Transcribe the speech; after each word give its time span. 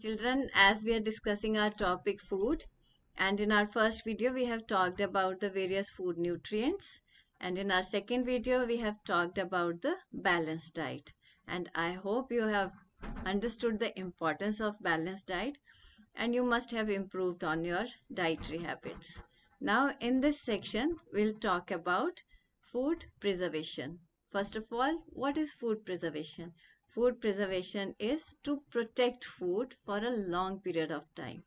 Children, 0.00 0.48
as 0.54 0.84
we 0.84 0.94
are 0.94 1.00
discussing 1.00 1.58
our 1.58 1.70
topic 1.70 2.20
food, 2.20 2.64
and 3.16 3.40
in 3.40 3.50
our 3.50 3.66
first 3.66 4.04
video, 4.04 4.32
we 4.32 4.44
have 4.44 4.64
talked 4.68 5.00
about 5.00 5.40
the 5.40 5.50
various 5.50 5.90
food 5.90 6.16
nutrients. 6.16 7.00
And 7.40 7.58
in 7.58 7.72
our 7.72 7.82
second 7.82 8.24
video, 8.24 8.64
we 8.64 8.76
have 8.76 9.02
talked 9.04 9.38
about 9.38 9.82
the 9.82 9.96
balanced 10.12 10.74
diet. 10.74 11.12
And 11.48 11.68
I 11.74 11.94
hope 11.94 12.30
you 12.30 12.42
have 12.42 12.70
understood 13.24 13.80
the 13.80 13.98
importance 13.98 14.60
of 14.60 14.80
balanced 14.80 15.26
diet 15.26 15.58
and 16.14 16.32
you 16.32 16.44
must 16.44 16.70
have 16.70 16.88
improved 16.88 17.42
on 17.42 17.64
your 17.64 17.86
dietary 18.12 18.58
habits. 18.58 19.20
Now, 19.60 19.96
in 19.98 20.20
this 20.20 20.40
section, 20.40 20.96
we'll 21.12 21.34
talk 21.34 21.72
about 21.72 22.22
food 22.60 23.04
preservation. 23.18 23.98
First 24.30 24.54
of 24.54 24.72
all, 24.72 25.02
what 25.08 25.36
is 25.36 25.52
food 25.52 25.84
preservation? 25.84 26.54
Food 26.98 27.20
preservation 27.20 27.94
is 28.00 28.34
to 28.42 28.60
protect 28.70 29.24
food 29.24 29.76
for 29.84 29.98
a 29.98 30.10
long 30.10 30.58
period 30.58 30.90
of 30.90 31.04
time 31.14 31.44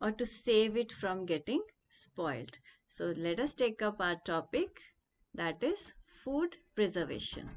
or 0.00 0.12
to 0.12 0.24
save 0.24 0.76
it 0.76 0.92
from 0.92 1.26
getting 1.26 1.60
spoiled. 1.90 2.56
So 2.86 3.12
let 3.16 3.40
us 3.40 3.52
take 3.52 3.82
up 3.82 4.00
our 4.00 4.14
topic 4.24 4.80
that 5.34 5.60
is 5.64 5.92
food 6.06 6.54
preservation. 6.76 7.50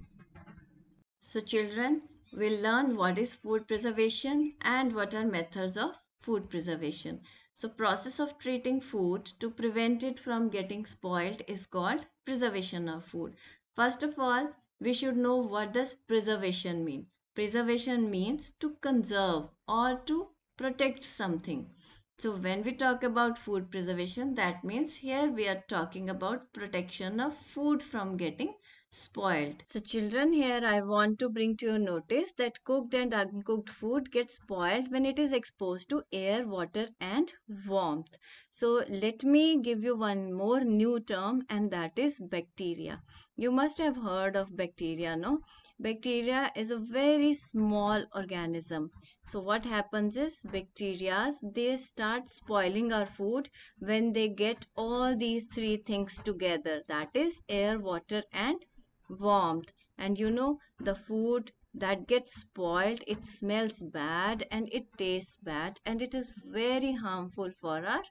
So 1.19 1.39
children 1.39 2.01
will 2.33 2.59
learn 2.63 2.97
what 2.97 3.19
is 3.19 3.35
food 3.35 3.67
preservation 3.67 4.55
and 4.61 4.95
what 4.95 5.13
are 5.13 5.23
methods 5.23 5.77
of 5.77 5.99
food 6.17 6.49
preservation. 6.49 7.21
So 7.53 7.69
process 7.69 8.19
of 8.19 8.39
treating 8.39 8.81
food 8.81 9.23
to 9.39 9.51
prevent 9.51 10.01
it 10.01 10.17
from 10.17 10.49
getting 10.49 10.87
spoiled 10.87 11.43
is 11.47 11.67
called 11.67 12.07
preservation 12.25 12.89
of 12.89 13.05
food. 13.05 13.35
First 13.75 14.01
of 14.01 14.17
all, 14.17 14.49
we 14.79 14.93
should 14.93 15.15
know 15.15 15.35
what 15.37 15.73
does 15.73 15.93
preservation 15.93 16.83
mean. 16.83 17.05
Preservation 17.35 18.09
means 18.09 18.53
to 18.59 18.71
conserve 18.81 19.49
or 19.67 20.01
to 20.05 20.29
protect 20.57 21.03
something. 21.03 21.69
So 22.17 22.35
when 22.35 22.63
we 22.63 22.73
talk 22.73 23.03
about 23.03 23.37
food 23.37 23.69
preservation, 23.69 24.33
that 24.35 24.63
means 24.63 24.95
here 24.95 25.29
we 25.29 25.47
are 25.47 25.63
talking 25.67 26.09
about 26.09 26.53
protection 26.53 27.19
of 27.19 27.37
food 27.37 27.83
from 27.83 28.17
getting 28.17 28.55
spoiled. 28.95 29.63
So 29.65 29.79
children, 29.79 30.33
here 30.33 30.61
I 30.63 30.81
want 30.81 31.19
to 31.19 31.29
bring 31.29 31.57
to 31.57 31.65
your 31.65 31.79
notice 31.79 32.31
that 32.37 32.63
cooked 32.63 32.93
and 32.95 33.13
uncooked 33.13 33.69
food 33.69 34.11
gets 34.11 34.35
spoiled 34.35 34.91
when 34.91 35.05
it 35.05 35.19
is 35.19 35.33
exposed 35.33 35.89
to 35.89 36.03
air, 36.13 36.47
water 36.47 36.87
and 36.99 37.31
warmth. 37.67 38.17
So 38.51 38.85
let 38.89 39.23
me 39.23 39.61
give 39.61 39.83
you 39.83 39.97
one 39.97 40.31
more 40.33 40.61
new 40.61 40.99
term 40.99 41.43
and 41.49 41.71
that 41.71 41.97
is 41.97 42.19
bacteria. 42.19 43.01
You 43.35 43.51
must 43.51 43.77
have 43.79 43.97
heard 43.97 44.35
of 44.35 44.55
bacteria, 44.55 45.17
no? 45.17 45.39
Bacteria 45.77 46.51
is 46.55 46.71
a 46.71 46.77
very 46.77 47.33
small 47.33 48.05
organism. 48.15 48.91
So 49.25 49.41
what 49.41 49.65
happens 49.65 50.15
is 50.15 50.39
bacteria, 50.49 51.33
they 51.43 51.75
start 51.75 52.29
spoiling 52.29 52.93
our 52.93 53.05
food 53.05 53.49
when 53.79 54.13
they 54.13 54.29
get 54.29 54.65
all 54.77 55.17
these 55.17 55.45
three 55.53 55.77
things 55.77 56.17
together. 56.23 56.83
That 56.87 57.09
is 57.13 57.41
air, 57.49 57.77
water 57.77 58.23
and 58.31 58.63
warmth 59.09 59.71
and 59.97 60.17
you 60.19 60.29
know 60.31 60.59
the 60.79 60.95
food 60.95 61.51
that 61.73 62.07
gets 62.07 62.33
spoiled 62.41 63.03
it 63.07 63.25
smells 63.25 63.81
bad 63.81 64.47
and 64.51 64.69
it 64.71 64.97
tastes 64.97 65.37
bad 65.37 65.79
and 65.85 66.01
it 66.01 66.15
is 66.15 66.33
very 66.45 66.93
harmful 66.93 67.51
for 67.51 67.85
our 67.85 68.03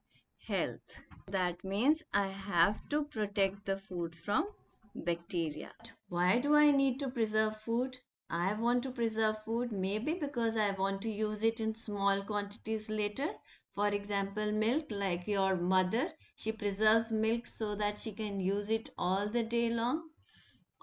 health. 0.46 1.02
That 1.28 1.64
means 1.64 2.02
i 2.12 2.28
have 2.28 2.88
to 2.90 3.04
protect 3.04 3.64
the 3.66 3.76
food 3.76 4.14
from 4.14 4.46
bacteria. 4.94 5.72
Why 6.08 6.38
do 6.38 6.54
i 6.54 6.70
need 6.70 7.00
to 7.00 7.08
preserve 7.08 7.60
food? 7.60 7.98
I 8.30 8.52
want 8.54 8.82
to 8.84 8.90
preserve 8.90 9.42
food 9.42 9.72
maybe 9.72 10.14
because 10.14 10.56
i 10.56 10.70
want 10.70 11.02
to 11.02 11.10
use 11.10 11.42
it 11.42 11.60
in 11.60 11.74
small 11.74 12.22
quantities 12.22 12.88
later. 12.88 13.28
For 13.74 13.88
example 13.88 14.52
milk 14.52 14.90
like 14.90 15.26
your 15.26 15.56
mother 15.56 16.12
she 16.36 16.52
preserves 16.52 17.10
milk 17.10 17.46
so 17.46 17.74
that 17.74 17.98
she 17.98 18.12
can 18.12 18.40
use 18.40 18.68
it 18.70 18.90
all 18.96 19.28
the 19.28 19.42
day 19.42 19.70
long 19.70 20.10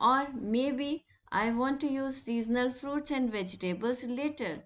or 0.01 0.28
maybe 0.34 1.06
I 1.31 1.51
want 1.51 1.79
to 1.81 1.88
use 1.88 2.23
seasonal 2.23 2.73
fruits 2.73 3.12
and 3.12 3.31
vegetables 3.31 4.03
later. 4.03 4.63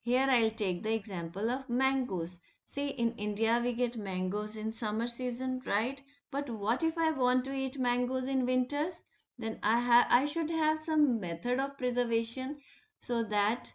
Here 0.00 0.26
I'll 0.28 0.50
take 0.50 0.82
the 0.82 0.94
example 0.94 1.50
of 1.50 1.68
mangoes. 1.68 2.40
See, 2.64 2.88
in 2.88 3.14
India 3.16 3.60
we 3.62 3.72
get 3.74 3.96
mangoes 3.96 4.56
in 4.56 4.72
summer 4.72 5.06
season, 5.06 5.60
right? 5.66 6.02
But 6.30 6.50
what 6.50 6.82
if 6.82 6.98
I 6.98 7.10
want 7.10 7.44
to 7.44 7.52
eat 7.52 7.78
mangoes 7.78 8.26
in 8.26 8.46
winters? 8.46 9.02
Then 9.38 9.58
I, 9.62 9.80
ha 9.80 10.06
I 10.10 10.26
should 10.26 10.50
have 10.50 10.80
some 10.80 11.20
method 11.20 11.60
of 11.60 11.76
preservation 11.78 12.60
so 13.00 13.22
that 13.24 13.72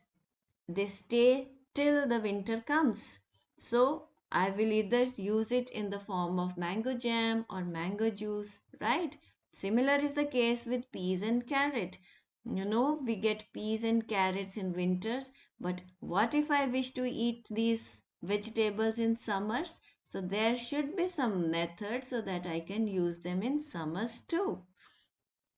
they 0.68 0.88
stay 0.88 1.52
till 1.74 2.08
the 2.08 2.20
winter 2.20 2.62
comes. 2.62 3.20
So 3.58 4.10
I 4.32 4.50
will 4.52 4.72
either 4.72 5.04
use 5.16 5.52
it 5.52 5.70
in 5.70 5.90
the 5.90 6.00
form 6.00 6.40
of 6.40 6.58
mango 6.58 6.94
jam 6.94 7.46
or 7.50 7.64
mango 7.64 8.10
juice, 8.10 8.62
right? 8.80 9.18
Similar 9.54 9.96
is 9.96 10.14
the 10.14 10.26
case 10.26 10.66
with 10.66 10.92
peas 10.92 11.22
and 11.22 11.46
carrot. 11.46 11.98
You 12.46 12.66
know, 12.66 13.00
we 13.06 13.16
get 13.16 13.52
peas 13.54 13.84
and 13.84 14.08
carrots 14.08 14.58
in 14.58 14.74
winters, 14.74 15.32
but 15.60 15.84
what 16.00 16.34
if 16.34 16.50
I 16.50 16.66
wish 16.66 16.92
to 16.92 17.06
eat 17.06 17.48
these 17.50 18.04
vegetables 18.22 18.98
in 18.98 19.18
summers? 19.18 19.82
So 20.08 20.22
there 20.22 20.56
should 20.56 20.96
be 20.96 21.08
some 21.08 21.52
method 21.52 22.04
so 22.06 22.22
that 22.22 22.48
I 22.48 22.62
can 22.62 22.88
use 22.88 23.20
them 23.20 23.44
in 23.44 23.62
summers 23.62 24.22
too. 24.22 24.64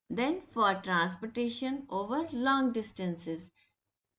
Then 0.10 0.42
for 0.42 0.76
transportation 0.76 1.88
over 1.90 2.28
long 2.34 2.74
distances. 2.74 3.52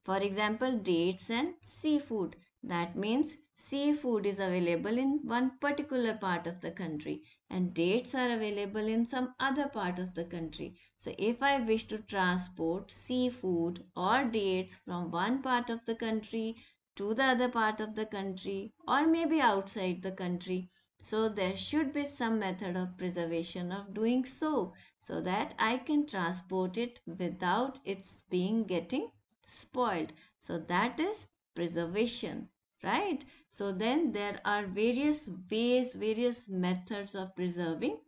For 0.05 0.17
example, 0.17 0.79
dates 0.79 1.31
and 1.31 1.55
seafood. 1.61 2.37
That 2.63 2.97
means 2.97 3.37
seafood 3.57 4.27
is 4.27 4.39
available 4.39 4.99
in 4.99 5.21
one 5.23 5.53
particular 5.59 6.15
part 6.15 6.47
of 6.47 6.61
the 6.61 6.71
country 6.71 7.23
and 7.51 7.75
dates 7.75 8.15
are 8.15 8.33
available 8.33 8.87
in 8.87 9.07
some 9.07 9.35
other 9.41 9.69
part 9.69 9.99
of 9.99 10.15
the 10.15 10.25
country. 10.25 10.77
So 10.97 11.15
if 11.19 11.43
I 11.43 11.61
wish 11.61 11.85
to 11.89 11.99
transport 11.99 12.91
seafood 12.91 13.85
or 13.97 14.25
dates 14.25 14.77
from 14.77 15.11
one 15.11 15.43
part 15.43 15.71
of 15.71 15.85
the 15.85 15.95
country 15.95 16.57
to 16.97 17.15
the 17.15 17.25
other 17.25 17.49
part 17.49 17.81
of 17.81 17.95
the 17.95 18.07
country 18.07 18.73
or 18.87 19.07
maybe 19.07 19.41
outside 19.41 20.03
the 20.03 20.13
country, 20.13 20.71
so 21.01 21.29
there 21.29 21.57
should 21.57 21.93
be 21.93 22.07
some 22.07 22.39
method 22.39 22.77
of 22.77 22.97
preservation 22.97 23.73
of 23.73 23.93
doing 23.93 24.25
so 24.25 24.73
so 25.01 25.21
that 25.21 25.55
I 25.59 25.79
can 25.79 26.07
transport 26.07 26.79
it 26.79 27.01
without 27.07 27.81
its 27.85 28.23
being 28.31 28.65
getting 28.65 29.11
spoiled. 29.45 30.13
So 30.41 30.59
that 30.59 31.01
is 31.01 31.27
preservation, 31.55 32.49
right? 32.83 33.25
So 33.51 33.73
then 33.73 34.13
there 34.13 34.41
are 34.45 34.67
various 34.67 35.29
ways, 35.51 35.95
various 35.95 36.49
methods 36.49 37.15
of 37.15 37.35
preserving 37.37 37.99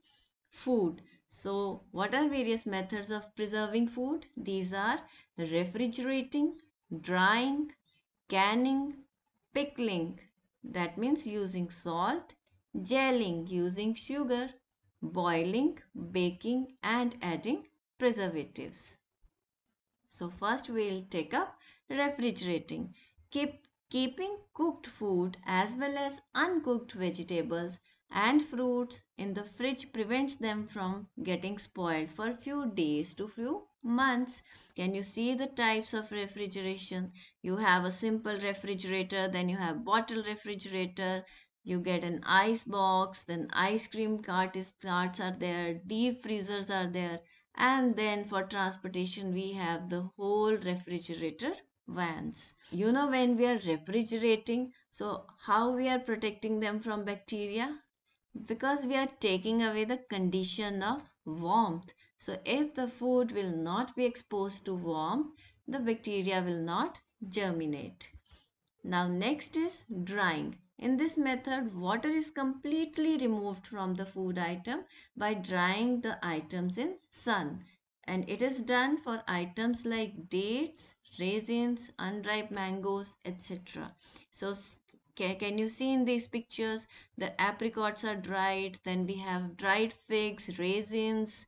food. 0.50 1.02
So 1.28 1.82
what 1.90 2.14
are 2.14 2.28
various 2.28 2.66
methods 2.66 3.10
of 3.10 3.34
preserving 3.34 3.88
food? 3.88 4.26
These 4.36 4.72
are 4.72 5.00
refrigerating, 5.36 6.56
drying, 7.00 7.72
canning, 8.28 8.94
pickling, 9.52 10.20
that 10.62 10.96
means 10.96 11.26
using 11.26 11.70
salt, 11.70 12.34
gelling 12.76 13.50
using 13.50 13.94
sugar, 13.94 14.50
boiling, 15.02 15.78
baking 16.12 16.76
and 16.82 17.14
adding 17.20 17.66
preservatives. 17.98 18.96
So 20.08 20.30
first 20.30 20.70
we 20.70 20.90
will 20.90 21.04
take 21.10 21.34
up 21.34 21.58
refrigerating. 21.90 22.94
Keep 23.30 23.63
Keeping 23.90 24.38
cooked 24.52 24.86
food 24.86 25.38
as 25.44 25.76
well 25.76 25.96
as 25.96 26.20
uncooked 26.34 26.92
vegetables 26.92 27.78
and 28.10 28.42
fruits 28.42 29.00
in 29.16 29.34
the 29.34 29.44
fridge 29.44 29.92
prevents 29.92 30.36
them 30.36 30.66
from 30.66 31.08
getting 31.22 31.58
spoiled 31.58 32.10
for 32.10 32.34
few 32.34 32.70
days 32.70 33.14
to 33.14 33.26
few 33.26 33.68
months. 33.82 34.42
Can 34.76 34.94
you 34.94 35.02
see 35.02 35.34
the 35.34 35.46
types 35.46 35.94
of 35.94 36.10
refrigeration? 36.12 37.12
You 37.42 37.56
have 37.56 37.84
a 37.84 37.90
simple 37.90 38.38
refrigerator, 38.38 39.28
then 39.28 39.48
you 39.48 39.56
have 39.56 39.84
bottle 39.84 40.22
refrigerator, 40.22 41.24
you 41.62 41.80
get 41.80 42.04
an 42.04 42.22
ice 42.24 42.64
box, 42.64 43.24
then 43.24 43.48
ice 43.52 43.86
cream 43.86 44.22
carts 44.22 44.74
are 44.84 45.36
there, 45.38 45.74
deep 45.74 46.22
freezers 46.22 46.70
are 46.70 46.88
there, 46.88 47.20
and 47.54 47.96
then 47.96 48.24
for 48.24 48.44
transportation 48.44 49.32
we 49.32 49.52
have 49.52 49.88
the 49.88 50.02
whole 50.16 50.56
refrigerator 50.56 51.54
vans. 51.86 52.54
You 52.70 52.92
know 52.92 53.08
when 53.08 53.36
we 53.36 53.46
are 53.46 53.60
refrigerating, 53.66 54.72
so 54.90 55.26
how 55.46 55.70
we 55.72 55.88
are 55.88 55.98
protecting 55.98 56.60
them 56.60 56.80
from 56.80 57.04
bacteria? 57.04 57.80
Because 58.46 58.86
we 58.86 58.96
are 58.96 59.08
taking 59.20 59.62
away 59.62 59.84
the 59.84 59.98
condition 59.98 60.82
of 60.82 61.10
warmth. 61.24 61.92
So 62.18 62.38
if 62.44 62.74
the 62.74 62.88
food 62.88 63.32
will 63.32 63.54
not 63.56 63.94
be 63.94 64.04
exposed 64.04 64.64
to 64.64 64.74
warmth, 64.74 65.32
the 65.68 65.78
bacteria 65.78 66.42
will 66.42 66.60
not 66.60 67.00
germinate. 67.28 68.10
Now 68.82 69.06
next 69.08 69.56
is 69.56 69.84
drying. 70.04 70.56
In 70.78 70.96
this 70.96 71.16
method, 71.16 71.74
water 71.74 72.08
is 72.08 72.30
completely 72.30 73.16
removed 73.16 73.66
from 73.66 73.94
the 73.94 74.04
food 74.04 74.38
item 74.38 74.84
by 75.16 75.34
drying 75.34 76.00
the 76.00 76.18
items 76.22 76.78
in 76.78 76.98
sun. 77.10 77.64
And 78.04 78.28
it 78.28 78.42
is 78.42 78.60
done 78.60 78.98
for 78.98 79.22
items 79.28 79.86
like 79.86 80.28
dates, 80.28 80.96
raisins, 81.18 81.90
unripe 81.98 82.50
mangoes, 82.50 83.16
etc. 83.24 83.94
So 84.30 84.54
can 85.16 85.58
you 85.58 85.68
see 85.68 85.92
in 85.92 86.04
these 86.04 86.26
pictures 86.26 86.86
the 87.16 87.40
apricots 87.40 88.04
are 88.04 88.16
dried 88.16 88.78
then 88.82 89.06
we 89.06 89.14
have 89.14 89.56
dried 89.56 89.92
figs 89.92 90.58
raisins 90.58 91.46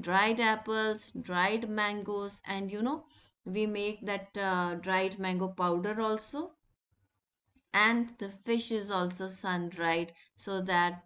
dried 0.00 0.40
apples 0.40 1.10
dried 1.10 1.68
mangoes 1.68 2.40
and 2.44 2.70
you 2.70 2.80
know 2.80 3.04
we 3.44 3.66
make 3.66 4.04
that 4.06 4.38
uh, 4.38 4.74
dried 4.76 5.18
mango 5.18 5.48
powder 5.48 6.00
also 6.00 6.52
and 7.74 8.16
the 8.18 8.30
fish 8.30 8.70
is 8.70 8.90
also 8.90 9.28
sun 9.28 9.68
dried 9.68 10.12
so 10.36 10.60
that 10.62 11.02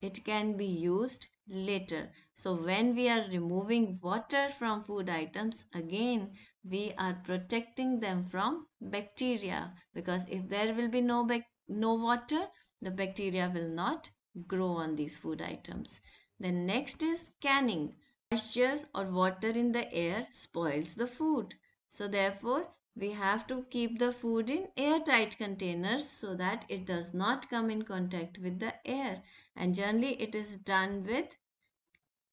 it 0.00 0.24
can 0.24 0.56
be 0.56 0.66
used 0.66 1.26
later. 1.48 2.10
So 2.34 2.54
when 2.54 2.94
we 2.94 3.08
are 3.08 3.26
removing 3.28 3.98
water 4.02 4.48
from 4.48 4.82
food 4.84 5.08
items 5.08 5.64
again 5.74 6.32
we 6.64 6.92
are 6.98 7.20
protecting 7.24 8.00
them 8.00 8.26
from 8.26 8.66
bacteria. 8.80 9.74
Because 9.92 10.26
if 10.28 10.48
there 10.48 10.74
will 10.74 10.88
be 10.88 11.00
no 11.00 11.28
no 11.68 11.94
water 11.94 12.48
the 12.80 12.90
bacteria 12.90 13.50
will 13.54 13.68
not 13.68 14.10
grow 14.46 14.68
on 14.68 14.96
these 14.96 15.16
food 15.16 15.42
items. 15.42 16.00
The 16.40 16.52
next 16.52 17.02
is 17.02 17.30
canning. 17.40 17.94
Moisture 18.30 18.80
or 18.94 19.04
water 19.04 19.50
in 19.50 19.72
the 19.72 19.92
air 19.94 20.26
spoils 20.32 20.94
the 20.94 21.06
food. 21.06 21.54
So 21.88 22.08
therefore 22.08 22.68
we 22.96 23.10
have 23.12 23.46
to 23.48 23.64
keep 23.70 23.98
the 23.98 24.12
food 24.12 24.50
in 24.50 24.68
airtight 24.76 25.36
containers 25.36 26.08
so 26.08 26.34
that 26.36 26.64
it 26.68 26.84
does 26.86 27.12
not 27.12 27.50
come 27.50 27.70
in 27.70 27.82
contact 27.82 28.38
with 28.38 28.60
the 28.60 28.74
air 28.86 29.22
and 29.56 29.74
generally 29.74 30.20
it 30.20 30.34
is 30.34 30.56
done 30.58 31.04
with 31.04 31.36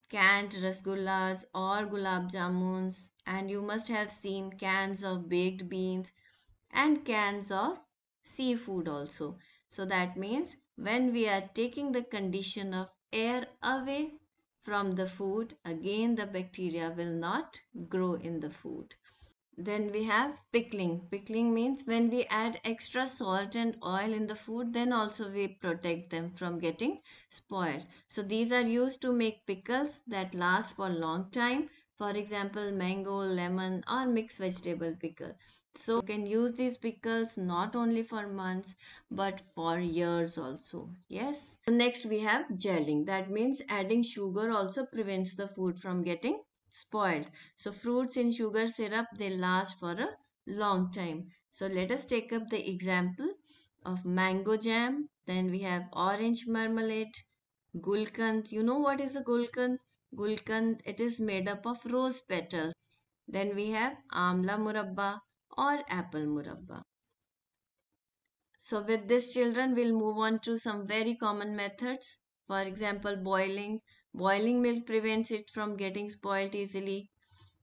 canned 0.09 0.51
rasgullas 0.51 1.43
or 1.55 1.85
gulab 1.87 2.29
jamuns. 2.31 3.11
And 3.25 3.49
you 3.49 3.61
must 3.61 3.87
have 3.89 4.11
seen 4.11 4.51
cans 4.51 5.03
of 5.03 5.29
baked 5.29 5.69
beans 5.69 6.11
and 6.71 7.03
cans 7.05 7.51
of 7.51 7.83
seafood 8.23 8.87
also. 8.87 9.39
So 9.69 9.85
that 9.85 10.17
means 10.17 10.57
when 10.75 11.11
we 11.13 11.27
are 11.27 11.49
taking 11.53 11.91
the 11.91 12.03
condition 12.03 12.73
of 12.73 12.89
air 13.13 13.47
away 13.63 14.13
from 14.63 14.91
the 14.91 15.07
food 15.07 15.55
again 15.65 16.15
the 16.15 16.25
bacteria 16.25 16.93
will 16.95 17.13
not 17.13 17.59
grow 17.89 18.13
in 18.13 18.39
the 18.39 18.49
food 18.49 18.95
then 19.65 19.91
we 19.91 20.03
have 20.03 20.37
pickling. 20.51 21.07
Pickling 21.11 21.53
means 21.53 21.85
when 21.85 22.09
we 22.09 22.25
add 22.25 22.59
extra 22.65 23.07
salt 23.07 23.55
and 23.55 23.77
oil 23.85 24.13
in 24.13 24.27
the 24.27 24.35
food, 24.35 24.73
then 24.73 24.91
also 24.93 25.31
we 25.31 25.47
protect 25.47 26.09
them 26.09 26.31
from 26.31 26.59
getting 26.59 26.99
spoiled. 27.29 27.85
So 28.07 28.21
these 28.21 28.51
are 28.51 28.61
used 28.61 29.01
to 29.01 29.13
make 29.13 29.45
pickles 29.45 30.01
that 30.07 30.33
last 30.33 30.73
for 30.73 30.89
long 30.89 31.29
time. 31.31 31.69
For 31.97 32.09
example, 32.11 32.71
mango, 32.71 33.17
lemon 33.17 33.83
or 33.89 34.05
mixed 34.07 34.39
vegetable 34.39 34.95
pickle. 34.99 35.33
So 35.75 35.97
you 35.97 36.01
can 36.01 36.25
use 36.25 36.53
these 36.53 36.77
pickles 36.77 37.37
not 37.37 37.75
only 37.75 38.03
for 38.03 38.27
months 38.27 38.75
but 39.09 39.41
for 39.55 39.79
years 39.79 40.37
also. 40.37 40.89
Yes. 41.07 41.57
So 41.65 41.73
next 41.73 42.05
we 42.05 42.19
have 42.19 42.47
gelling. 42.57 43.05
That 43.05 43.29
means 43.29 43.61
adding 43.69 44.03
sugar 44.03 44.51
also 44.51 44.85
prevents 44.85 45.35
the 45.35 45.47
food 45.47 45.79
from 45.79 46.03
getting 46.03 46.41
spoiled. 46.71 47.29
So 47.57 47.71
fruits 47.71 48.17
in 48.17 48.31
sugar 48.31 48.67
syrup, 48.67 49.07
they 49.17 49.29
last 49.29 49.77
for 49.79 49.91
a 49.91 50.15
long 50.47 50.91
time. 50.91 51.27
So 51.49 51.67
let 51.67 51.91
us 51.91 52.05
take 52.05 52.31
up 52.31 52.49
the 52.49 52.67
example 52.67 53.33
of 53.85 54.05
mango 54.05 54.57
jam. 54.57 55.09
Then 55.25 55.51
we 55.51 55.59
have 55.59 55.83
orange 55.93 56.47
marmalade, 56.47 57.13
gulkand. 57.75 58.51
You 58.51 58.63
know 58.63 58.79
what 58.79 59.01
is 59.01 59.15
a 59.15 59.21
gulkand? 59.21 59.77
Gulkand, 60.15 60.81
it 60.85 61.01
is 61.01 61.19
made 61.19 61.47
up 61.47 61.65
of 61.65 61.85
rose 61.85 62.21
petals. 62.21 62.73
Then 63.27 63.55
we 63.55 63.71
have 63.71 63.97
amla 64.13 64.57
murabba 64.57 65.19
or 65.57 65.83
apple 65.89 66.25
murabba. 66.25 66.83
So 68.59 68.81
with 68.81 69.07
this 69.07 69.33
children, 69.33 69.75
we'll 69.75 69.91
move 69.97 70.17
on 70.17 70.39
to 70.39 70.57
some 70.57 70.87
very 70.87 71.15
common 71.15 71.55
methods. 71.55 72.19
For 72.47 72.61
example, 72.61 73.17
boiling. 73.17 73.81
Boiling 74.13 74.61
milk 74.61 74.85
prevents 74.85 75.31
it 75.31 75.49
from 75.49 75.75
getting 75.77 76.09
spoiled 76.09 76.55
easily. 76.55 77.09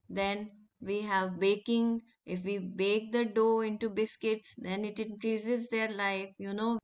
Then 0.08 0.50
we 0.80 1.02
have 1.02 1.40
baking. 1.40 2.02
If 2.26 2.44
we 2.44 2.58
bake 2.58 3.12
the 3.12 3.24
dough 3.24 3.60
into 3.62 3.90
biscuits, 3.90 4.54
then 4.58 4.84
it 4.84 5.00
increases 5.00 5.68
their 5.68 5.90
life. 5.90 6.32
You 6.38 6.54
know, 6.54 6.78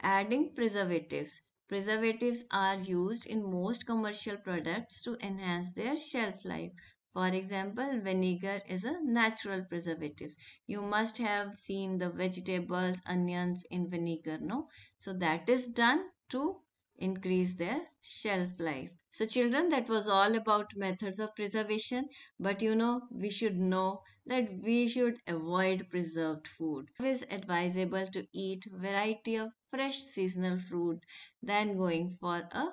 adding 0.00 0.54
preservatives. 0.54 1.38
Preservatives 1.68 2.44
are 2.50 2.78
used 2.78 3.26
in 3.26 3.42
most 3.50 3.84
commercial 3.84 4.38
products 4.38 5.02
to 5.02 5.18
enhance 5.22 5.70
their 5.72 5.98
shelf 5.98 6.46
life. 6.46 6.72
For 7.12 7.26
example, 7.26 8.00
vinegar 8.00 8.62
is 8.66 8.84
a 8.86 8.98
natural 9.02 9.64
preservative. 9.66 10.34
You 10.66 10.80
must 10.80 11.18
have 11.18 11.58
seen 11.58 11.98
the 11.98 12.08
vegetables, 12.08 13.02
onions 13.04 13.64
in 13.70 13.90
vinegar, 13.90 14.38
no? 14.40 14.68
So 14.98 15.12
that 15.12 15.50
is 15.50 15.66
done 15.66 16.08
to 16.30 16.62
increase 16.98 17.54
their 17.54 17.80
shelf 18.00 18.50
life. 18.58 18.96
So 19.10 19.26
children, 19.26 19.68
that 19.70 19.88
was 19.88 20.08
all 20.08 20.34
about 20.34 20.76
methods 20.76 21.18
of 21.18 21.34
preservation. 21.34 22.08
But 22.38 22.62
you 22.62 22.74
know, 22.74 23.02
we 23.10 23.30
should 23.30 23.56
know 23.56 24.02
that 24.26 24.52
we 24.62 24.88
should 24.88 25.20
avoid 25.26 25.88
preserved 25.90 26.46
food. 26.48 26.90
It 26.98 27.06
is 27.06 27.26
advisable 27.30 28.06
to 28.08 28.26
eat 28.32 28.66
variety 28.70 29.36
of 29.36 29.52
fresh 29.70 29.98
seasonal 29.98 30.58
fruit 30.58 31.00
than 31.42 31.76
going 31.76 32.16
for 32.20 32.48
a 32.52 32.68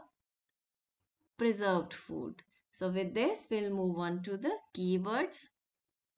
preserved 1.37 1.93
food. 1.93 2.41
So 2.71 2.89
with 2.89 3.13
this, 3.13 3.47
we'll 3.51 3.69
move 3.69 3.99
on 3.99 4.23
to 4.23 4.35
the 4.35 4.57
keywords. 4.75 5.45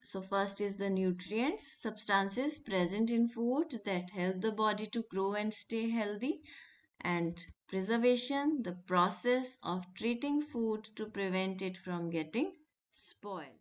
So 0.03 0.21
first 0.21 0.61
is 0.61 0.77
the 0.77 0.89
nutrients, 0.89 1.81
substances 1.81 2.59
present 2.59 3.11
in 3.11 3.27
food 3.27 3.81
that 3.85 4.11
help 4.11 4.41
the 4.41 4.51
body 4.51 4.87
to 4.87 5.03
grow 5.09 5.33
and 5.33 5.53
stay 5.53 5.89
healthy 5.89 6.41
and 7.01 7.45
preservation, 7.67 8.63
the 8.63 8.73
process 8.73 9.57
of 9.63 9.93
treating 9.93 10.41
food 10.41 10.83
to 10.95 11.05
prevent 11.07 11.61
it 11.61 11.77
from 11.77 12.09
getting 12.09 12.53
spoiled. 12.91 13.59